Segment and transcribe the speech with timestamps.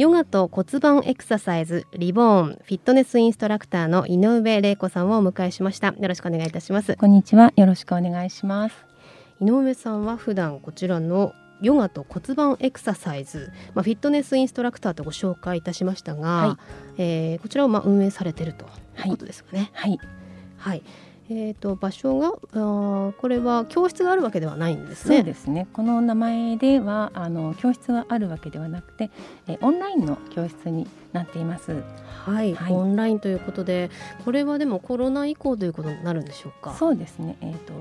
[0.00, 5.88] ヨガと骨盤エクササイズリボーンフィットネスインストラクターの井上玲子さんをお迎えしました。
[5.88, 6.96] よろしくお願いいたします。
[6.96, 7.52] こんにちは。
[7.54, 8.86] よろしくお願いします。
[9.42, 16.58] 井上さんは普段こちらのヨガと骨盤エクササイズ、まあ、フィットネスインストラクターとご紹介いたしましたが、は
[16.96, 18.64] い、えー、こちらをまあ運営されていると
[19.04, 19.70] いうことですかね。
[19.74, 19.98] はい、
[20.56, 20.82] はい、
[21.32, 25.18] えーと、場所があこれは教室があるわけではないんですね。
[25.18, 29.10] そうですねこの名前ではあの教室があるわけではなくて、
[29.46, 31.84] えオンラインの教室になっています。
[32.24, 33.90] はい、はい、オンラインということで
[34.24, 36.74] これはでもコロナ以降ということになるんでしょうか？
[36.74, 37.36] そうですね。
[37.40, 37.74] えっ、ー、と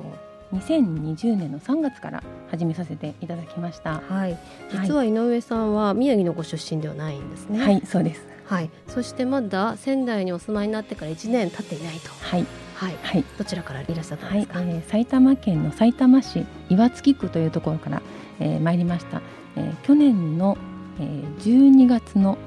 [0.54, 4.04] 2020年の3月から始めさせていただきました。
[4.08, 4.38] はい。
[4.72, 7.60] 実は井上さんは宮城のご出身ではないんですね。
[7.60, 8.28] はい、そうです。
[8.46, 8.70] はい。
[8.88, 12.10] そしてまだ仙台にお住まいになってから1年経っていないと。
[12.10, 12.46] はい。
[12.80, 12.98] はい。
[13.04, 14.60] はい、どちらからいらっしゃったんですか？
[14.60, 18.02] はい、えー、埼玉県の埼玉市岩槻区というところから、
[18.40, 19.22] えー、参りました。
[19.58, 20.58] えー、去年の、
[21.00, 22.38] えー、12月の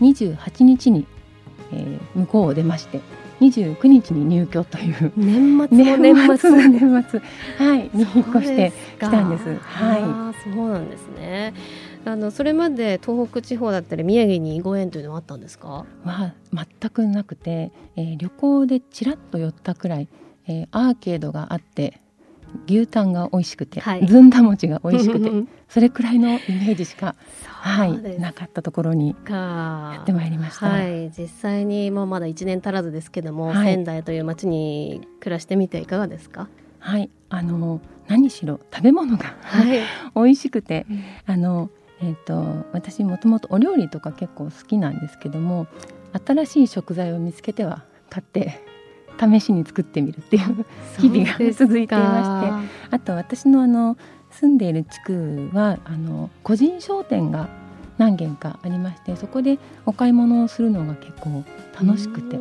[0.00, 1.06] 28日に、
[1.72, 3.00] えー、向こうを出まして。
[3.38, 7.20] 29日に入居という年末の 年末年末
[7.58, 9.58] はいに引っ越してきたんです。
[9.60, 11.52] はい、そうなんですね。
[12.06, 15.84] あのそれまで東北地方だったり宮城にご縁というのはあったんですか？
[16.04, 20.08] は全くなくて、えー、旅行でちらっと寄ったくらい、
[20.46, 22.00] えー、アーケードがあって
[22.68, 25.30] 牛タンが美味しくて、はい、ずんだ餅が美味しくて
[25.68, 36.48] それくらいのイメージしかはい、なかったところにやってまいりました、はい、実際にもうまだ1年足らずですけども、はい、仙台という町に暮らしてみていかがですか？
[36.78, 37.10] はい。
[37.28, 39.80] あの何しろ食べ物が、はい、
[40.14, 40.86] 美味しくて、
[41.26, 41.70] あの
[42.00, 45.66] えーと、私もともとお料理とか結構好きなんですけども
[46.24, 48.60] 新しい食材を見つけては買って
[49.18, 50.66] 試しに作ってみるっていう
[50.98, 53.96] 日々が続いていましてあと私のあの
[54.30, 57.48] 住んでいる地区はあの個人商店が
[57.96, 61.44] 何軒かありましてそこでお買い物をするのが結構
[61.80, 62.38] 楽しくて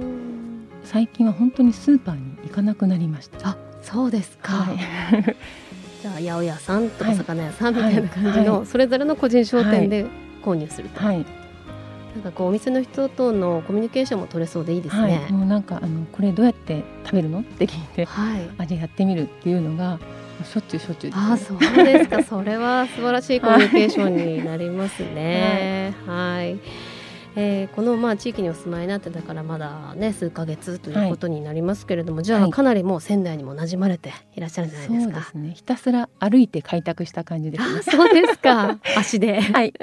[0.84, 3.50] 最近は本当にスーパーに行かなくなりました。
[3.50, 4.78] あそうですか、はい、
[6.06, 10.06] じゃあ八百屋さんとか魚屋さんみたいな感じの、それぞれの個人商店で
[10.44, 11.26] 購入すると、はい、
[12.14, 15.18] なんかこうお店の人とのコミュニケーションも取れそうでいいですね。
[15.18, 17.40] はい、もうなんかあのこれどうやって食べるの？
[17.40, 19.98] って聞いて、はい、あじゃやってみるっていうのが
[20.44, 22.24] しょっちゅうしょっちゅう、ね、あそうですか。
[22.24, 25.96] それは素晴らしいコミュニケーションになりますね。
[26.06, 26.60] はい、はい
[27.38, 35.14] えー、このまあ地域にお住まいになってだからまだね数ヶ月ということになりますけれども、はい、じゃあかなりもう仙台にも馴染まれていらっしゃるんじゃないですか？
[35.14, 35.54] そうですね。
[35.56, 38.80] ひたすら歩いて開拓した感じです、ね、 そうですか。
[38.98, 39.42] 足で。
[39.42, 39.74] はい。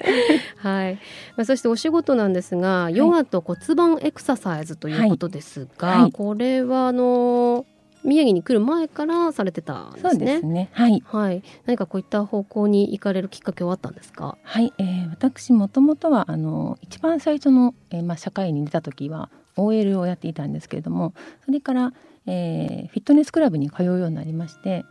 [0.56, 0.94] はい。
[1.36, 7.66] まあそしてお仕事なんですが、ヨガと骨盤エクササイズということですが、はい、これはあの
[8.04, 10.10] 宮城に来る前からされてたんですね。
[10.10, 10.70] そうですね。
[10.72, 11.02] はい。
[11.06, 11.42] はい。
[11.66, 14.36] 何かこういった方向に行かれるきっかけはあったんですか？
[14.42, 14.72] はい。
[14.78, 21.14] えー、私もともとはあの一番最初の、えー、まあ社会に出た時は OL をやっていたんですけれども、
[21.44, 21.92] それから、
[22.26, 24.84] えー、フィットネスクラブに通うようになりまして、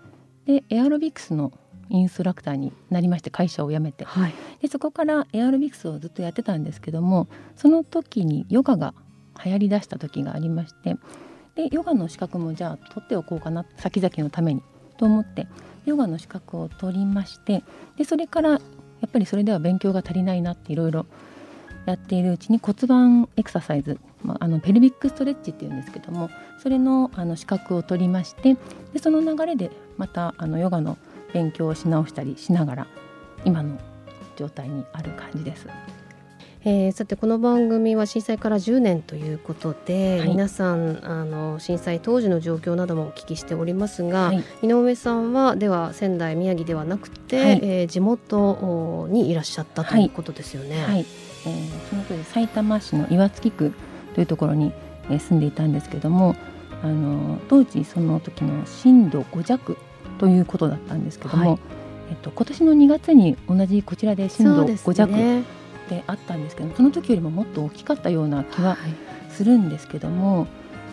[0.46, 1.52] でエアロビクスの
[1.90, 7.28] インストラクターになりまして会社を辞めて、はい、でそこからエアロビクスをずっとやってたんですけども
[7.58, 8.94] その時にヨガが
[9.44, 10.96] 流行りだした時がありまして
[11.56, 14.62] でヨガの資格もじゃあ取っておこうかな先々のために
[14.98, 15.48] と思って
[15.86, 17.64] ヨガの資格を取りまして
[17.98, 18.60] でそれからや
[19.08, 21.06] っぱりそれでは勉強が足りないなっていろいろ
[21.86, 26.30] やっているうちに骨盤エクササイズ、まあ、あのペルビックストレッチっていうんですけども
[26.62, 28.56] それのあの資格を取りまして
[28.94, 30.97] でその流れでまたあのヨガの
[31.34, 32.88] 勉強をし直したりしながら
[33.46, 33.80] 今の
[34.36, 35.68] 状態にある感じです。
[36.63, 50.84] えー、さてこの番組は震災から10年ということで、はい、皆さんあの震災当時の状況などもお聞きしておりますが、はい、井上さんはでは仙台宮城ではなくて、はい、えー、地元にいらっしゃったということですよね。
[50.85, 53.73] はい、えー、その当時埼玉市の岩槻区
[54.13, 54.72] というところに、
[55.09, 56.35] えー、住んでいたんですけども
[56.84, 59.78] あの当時その時の震度5弱
[60.19, 61.58] ということだったんですけども、
[62.11, 65.60] えっと、今年の2月に同じこちらで震度5弱。
[65.91, 68.78] であったんですけどその時よりももっと大きかったような気は
[69.29, 70.47] するんですけども、は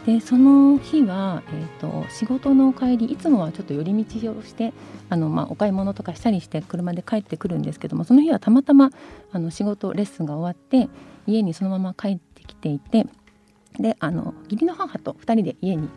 [0.08, 4.72] い、でその日は、えーと、仕事の帰りいつもはちょっと寄り道をして
[5.08, 8.90] あの、まあ、お買い物とかしたりして車で帰ってくるんですけどもその日はたまたま
[9.30, 10.88] あの仕事レッスンが終わって
[11.28, 13.06] 家にそのまま帰ってきていて
[13.78, 15.88] であの義理の母と2人で家に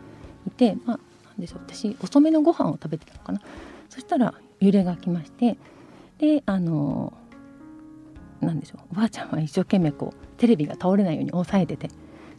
[0.46, 3.40] いて、まあ、なんでしょう私遅めのご飯を食べてたのかな。
[3.88, 5.58] そしたら揺れが来まして
[6.18, 7.12] であの
[8.44, 8.80] なんでしょう。
[8.92, 11.90] おばあちゃんは一生懸命こうテレビが倒れないように押さえてて。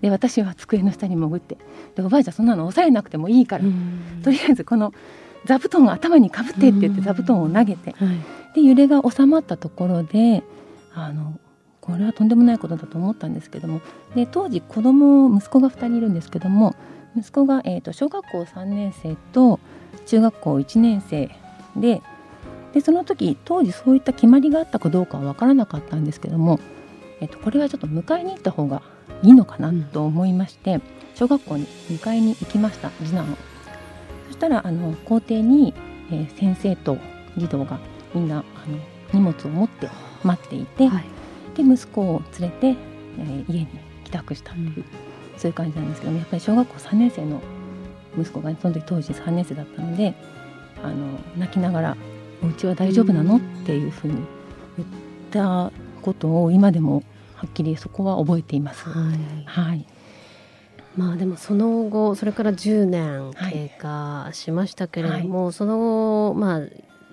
[0.02, 1.58] で私は机の下に潜って。
[1.96, 3.64] でおばあちゃんそんなの押さえなくてもいいから、
[4.22, 4.94] とりあえずこの
[5.46, 8.18] 座布団を頭にかぶってって言って座布団を投げて、はい、
[8.56, 10.44] で揺れが収まったところで
[10.94, 11.40] あの
[11.80, 13.82] これはとんでもないことだと思ったんですけども。
[14.14, 16.76] で当時子供息子が2人いるんですけども。
[17.16, 19.60] 息子が、えーと、小学校3年生と
[20.06, 21.30] 中学校1年生
[21.76, 22.02] で
[22.74, 26.60] でその時当時そういった決まりがあったかどうかは分からなかったんですけども、
[27.22, 28.82] えーと、これはちょっと迎えに行った方が
[29.22, 30.82] いいのかなと思いまして、うん、
[31.16, 33.38] 小学校に迎えに行きました次男を。
[34.28, 35.74] そしたらあの校庭に、
[36.12, 36.98] えー、先生と
[37.38, 37.80] 児童が
[38.16, 38.80] みんなあの
[39.14, 39.90] 荷物を持って
[40.24, 41.06] 待っていて、はい、
[41.56, 43.68] で息子を連れて、えー、家に
[44.06, 44.86] 帰宅したという、うん、
[45.38, 47.42] そういう感じなんですけどもやっぱり小学校3年生の
[48.20, 50.16] 息子が、ね、その時当時3年生だったので
[50.82, 51.98] あの泣きながら
[52.44, 54.16] 「お家は大丈夫なの?」っていうふうに
[54.78, 54.90] 言っ
[55.32, 57.04] たことを今でも
[57.36, 58.88] はっきりそこは覚えています。
[58.90, 59.86] はい、はい。
[60.96, 66.62] まあでもその後それから10年経過しましたけれども、はい、その後まあ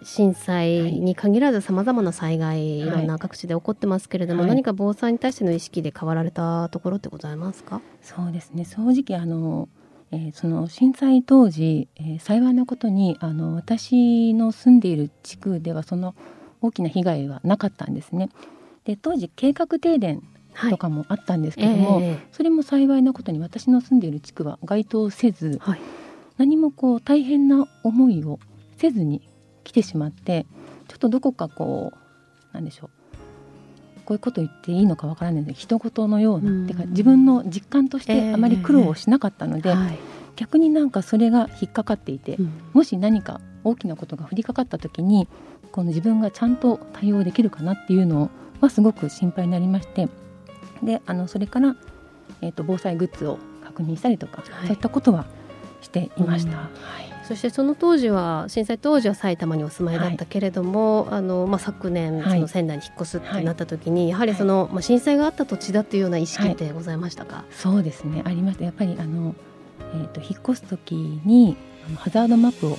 [0.02, 0.68] 震災
[1.00, 7.80] に限らずさまざまな災害、はい、いろんな各地で起こってますけれども、はい、何か防災に対しての意識で変わられたところってございますか？
[8.02, 8.64] そうですね。
[8.64, 9.68] 正直あの、
[10.12, 16.14] えー、その震災当時、えー、幸いなことにあの私の住んでいる地区ではその
[16.60, 18.28] 大きな被害はなかったんですね。
[18.84, 20.22] で当時計画停電
[20.68, 25.80] とかもあったんですけども、はいえー、それも幸いなことに私の住んでいる地区は該当せず、はい、
[26.38, 28.40] 何もこう大変な思いを
[28.76, 29.28] せずに
[29.64, 30.46] 来てしまって
[30.88, 32.99] ちょっとどこかこうなんでしょう
[34.10, 39.98] こういうこと言っていいのかわからないので人事のような、うん、てか自分の実感としてあまり苦労をしなかったので、えーはい、
[40.34, 45.28] 逆になんかそれが引っかかっていて、うん、もし何か大きなことが降りかかった時に
[45.70, 48.30] この自分がちゃんと対応できるかなっていうの
[48.60, 50.08] はすごく心配になりまして
[50.82, 51.76] であのそれから、
[52.42, 55.24] えーと、防災グッズを確認したりとか、はい、そういったことは
[55.82, 56.56] していました。
[56.56, 56.64] は
[57.00, 68.22] いそしてその当時は震災当時は埼玉にお住まいだったけれども、はい、あのまあ、昨年、その仙台に引っ越すってなった時に、はい、やはりその、まあ、震災があった土地だっていうような意識ってございましたか、そうですね。
[68.24, 69.36] ありましたやっぱりあの、
[69.94, 71.56] えーと、引っ越す時に
[71.86, 72.76] あのハザードマップを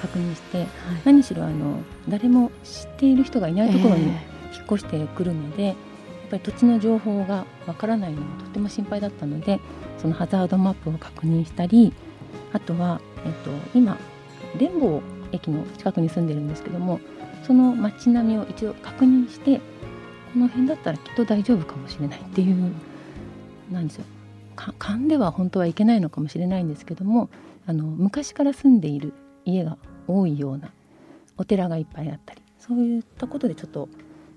[0.00, 0.66] 確認して、
[1.04, 4.16] 何しろあの誰も知っている人がいないところに引っ
[4.64, 5.76] 越してくるので、えー、やっ
[6.30, 9.60] ぱり土地の情報がわからないのもとても心配だったので
[9.98, 11.92] そのハザードマップを確認したり
[12.52, 13.98] あとはえっと、今
[14.58, 15.02] 連合
[15.32, 17.00] 駅の近くに住んでるんですけども
[17.46, 19.60] その街並みを一度確認して
[20.32, 22.72] この辺だったらきっと大丈夫かもしれないっていう
[23.70, 24.04] なんですよ。
[24.78, 27.30] 勘では本当はいけないのかもしれないんですけども
[27.66, 29.14] あの昔から住んでいる
[29.46, 30.70] 家が多いような
[31.38, 33.88] お寺がいっぱいあったりそういったことでちょっと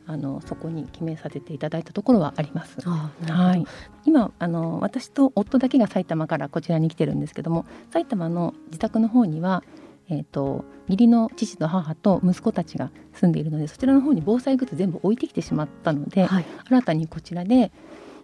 [0.05, 2.77] あのそこに決めさせていただいたところはあります。
[2.81, 3.65] はい、
[4.05, 9.63] 今あの私と夫だけが埼玉からこちらに来てるんですけども埼玉の自宅の方には、
[10.09, 17.71] えーと、義理の父と母と息子たちが住んでいるのでそちらの方に防災グッズ全部置いてきてしまったので、はい、新たにこちらで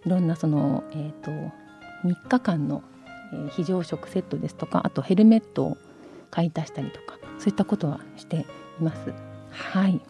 [0.04, 2.82] いろんなその、えーと、3日間の、
[3.32, 5.78] えー、非常食セットですとかあとヘルメットを
[6.30, 8.46] 買い足したりとかそういったことはして
[8.80, 9.12] います。
[9.50, 10.00] はい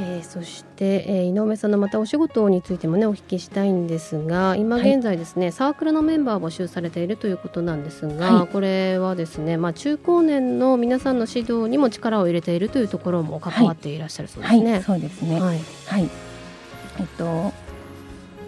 [0.00, 14.72] えー、そして、えー、井上さんのまたお仕事についてもねお聞きしたいんですが今現在ですね、はい、サークルのメンバー募集されているということなんですが、はい、これはですね、まあ、中高年の皆さんの指導にも力を入れているというところも関わっていらっしゃるそうですね。
[14.72, 15.58] はい、そうですね、はい。
[17.00, 17.52] えっと、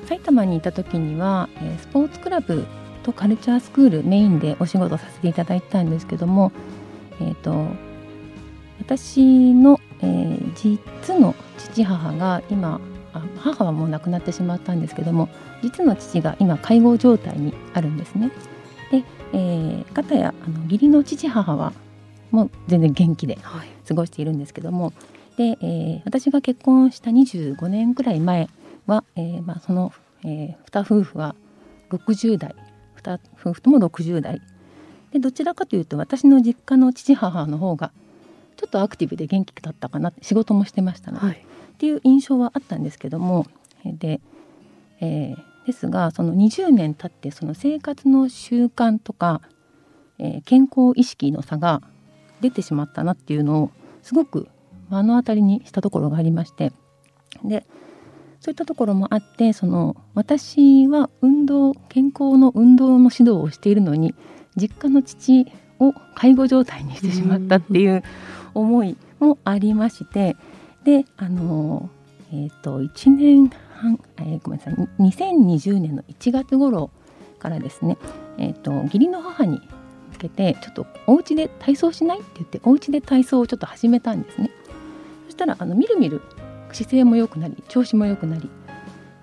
[0.07, 2.64] 埼玉にいた時には、えー、スポーツクラブ
[3.02, 6.52] とカルチャースクールメインでお仕事させていただいたんですけども、
[7.21, 7.66] えっと
[8.80, 12.80] 私のえー、実の父母が今
[13.12, 15.28] あ母はもう亡くなってしまったんですけども
[15.62, 18.30] 実の父が今介護状態にあるんですね。
[18.90, 21.73] で、えー、かたやあの義理の父母は
[22.30, 23.38] もう全然元気で
[23.88, 24.92] 過ごしているんですけども、は
[25.38, 28.49] い、で、えー、私が結婚した25年くらい前
[28.87, 29.92] は、えーまあ、その、
[30.25, 31.35] えー、2夫婦は
[31.90, 32.54] 60代
[33.02, 34.40] 2夫婦とも60代
[35.12, 37.92] でどちらかというと私の実家の父母の方が
[38.61, 43.47] ちょっとアクティブで元気だったかな仕事もしてましたので、はい、っていう印象はあったんですけども
[43.87, 44.21] で、
[45.00, 49.40] えー、ですがその20年経ってその生活の習慣とか、
[50.19, 51.81] えー、健康意識の差が
[52.43, 53.71] 出てしまったなっていうのを
[54.02, 54.47] すごく
[54.90, 56.73] 目の当たりにしたところがありまして。
[57.43, 57.64] で
[58.40, 64.14] そういったところもあってその私は運動健康の運動の指導をしているのに
[64.57, 65.47] 実家の父
[65.79, 68.02] を介護状態にしてしまったっていう
[68.54, 70.37] 思いもありまして
[70.85, 71.90] であの、
[72.33, 76.90] えーと、1年半、えー、ごめんなさい2020年の1月頃
[77.38, 77.99] からですね、
[78.38, 79.61] えーと、義理の母に
[80.12, 84.50] 向けてちょっとお家で体操しないって言ってお家で体操をちょっと始めたんですね。
[85.26, 86.21] そしたらあのみるみる
[86.73, 88.49] 姿勢も良くなり調子も良くなり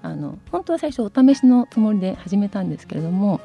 [0.02, 3.42] あの本当は最初お試しのつもりで始めたんですけれども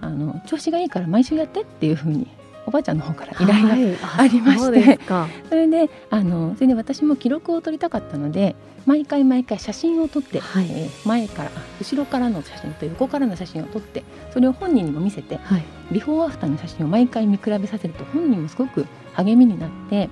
[0.00, 2.28] あの調子がいいから毎週やってっていうふうに
[2.68, 3.72] おばあちゃんの方から依頼が
[4.18, 20.10] ありまして、はい、それであのそれで私も記録を取りたかったので毎回毎回写真を撮って、はい、えー、前から後ろからの写真と横からの写真を撮ってそれを本人にも見せて、はい、ビフォーアフターの写真を毎回見比べさせると本人もすごく励みになって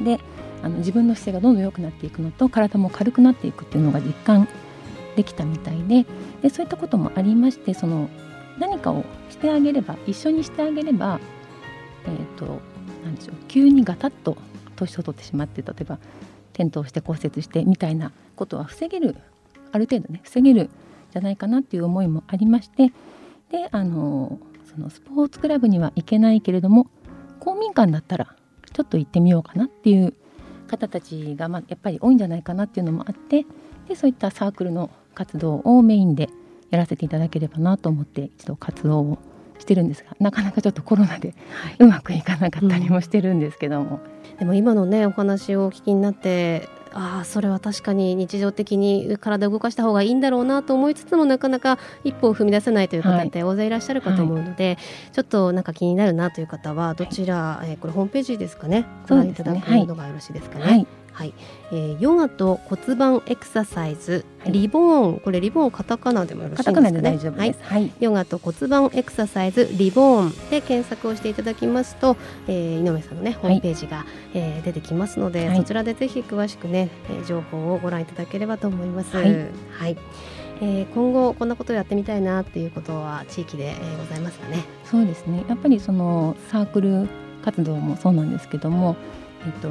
[0.00, 0.18] で
[0.62, 4.48] あの自分の姿勢がどんどん良くなっていくのと体も軽くなっていくっていうのが実感
[5.14, 6.06] できたみたいで
[6.42, 8.08] でそういったこともありましてその
[8.58, 11.20] 何かをしてあげれば一緒にしてあげれば、
[12.04, 12.60] えーと、
[13.04, 14.36] なんでしょう急にガタッと
[14.76, 15.98] 年を取ってしまって例えば
[16.54, 19.16] 転倒して骨折してみたいなことは防げる
[19.72, 20.70] ある程度ね防げる
[21.12, 22.92] じゃないかなっていう思いもありまして
[23.50, 26.88] であのそのスポーツクラブには行けないけれども
[27.40, 28.34] 公民館だったら
[28.72, 30.14] ちょっと行ってみようかなっていう
[30.68, 33.46] 方たちが、まあ、やっぱり多いんじゃないかなっていうのもあって
[33.88, 36.28] でそういったサークルの活動をメインで
[36.70, 39.18] やらせていただければなと思って一度活動を
[39.58, 41.34] してるんですがなかなかちょっとコロナで
[41.78, 44.00] うまくいかなかったりもしてるんですけども、
[44.32, 54.74] うん、でも今のねお話をお聞きになってああそれは確かに日常的に体を動かした方がいいんだろうなと思いつつもなかなか一歩を踏み出せないという方って大勢いらっしゃるかと思うので、はい。
[54.74, 58.86] はい、ちょっとなんか気になるなという方はどちら、はい、えー、これホームページですかね。
[59.08, 60.86] ご覧いただくのがよろしいですかね。
[61.18, 61.34] はい、
[61.72, 65.18] えー、ヨガと骨盤エクササイズ、はい、リボーン。
[65.18, 67.02] これリボーンカタカナでもよろしいですかね？
[67.02, 70.50] 大丈夫です、はい、ヨガと骨盤エクササイズリボーン。
[70.50, 79.16] で検索をしていただきますと、えー、井上さんのねホームページが、はい、えー、出てきますので、そちらでぜひ詳しくね、えー、情報をご覧いただければと思います。
[79.16, 79.34] はい、
[79.70, 79.96] はい。
[80.60, 84.64] えー、今後こんなことをやってみたいなっていうことは地域で、えー、ございますかね？
[84.84, 85.44] そうですね。
[85.48, 87.08] やっぱりそのサークル
[87.44, 88.96] 活動もそうなんですけども
[89.46, 89.68] えっ、と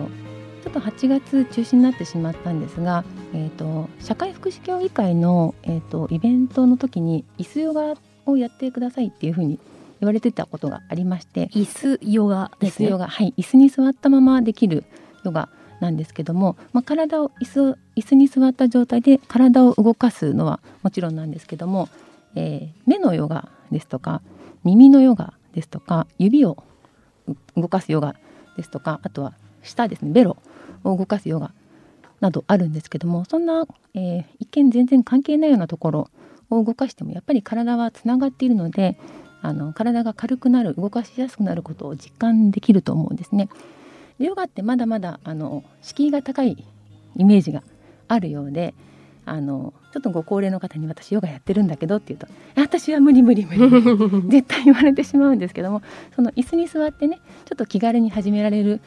[0.68, 7.94] ちょっと8月中止になってしまったんですが、えーと、社会福祉協議会の、えーと、イベントの時に椅子ヨガ
[8.26, 9.60] をやってくださいっていうふうに
[10.02, 12.88] 言われてたことがありまして椅子ヨガですね。
[12.88, 14.84] 椅子ヨガはい椅子に座ったままできる
[15.24, 15.48] ヨガ
[15.80, 21.88] なんですけども、まあ、体を椅子椅子に座った状態で体を動かすのはもちろんなんですけども、
[22.36, 24.22] えー、目のヨガですとか
[24.66, 26.62] 耳のヨガですとか指を
[27.56, 28.18] 動かすヨガ
[28.58, 29.34] ですとかあとは
[29.64, 30.36] 舌ですねベロ
[30.92, 31.52] を動かすヨガ
[32.20, 36.10] などあるんですけどもそんな、えー、一見全然関係ないようなところ
[36.50, 38.98] を動かしてもやっぱり体はつながっているので
[39.42, 43.50] あの体が軽くなる動かしやすくなることを実感できると思うんですね。
[44.18, 46.66] でヨガってまだまだあの敷居が高い
[47.16, 47.62] イメージが
[48.08, 48.74] あるようで
[49.26, 53.60] あのちょっとご高齢の方に私ヨガやってるんだけどって言うと私は無理無理無理
[54.32, 55.82] 絶対言われてしまうんですけども
[56.16, 58.82] その椅子に座ってねちょっと気軽に始められる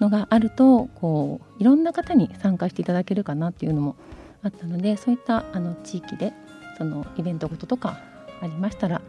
[0.00, 3.96] のがあるとこういろんな方に参加していただけるかなっていうのも
[4.42, 6.32] あったのでそういったあの地域で
[6.76, 7.98] そのイベントごととか
[8.40, 9.00] ありましたら、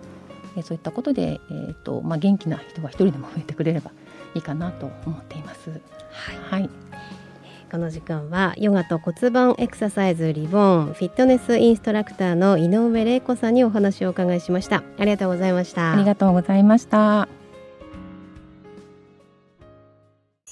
[0.55, 3.91] えそういったことで、えーとまあ、元気な人が一人でも増えてくれれば
[4.35, 5.71] いいかなと思っています。
[5.71, 5.81] はい、
[6.51, 6.69] はい。
[7.71, 14.83] この時間はヨガと骨盤エクササイズリボーンフィットネスインストラクターの井上玲子さんにお話をお伺いしました。
[14.97, 15.93] ありがとうございました。
[15.93, 17.44] ありがとうございました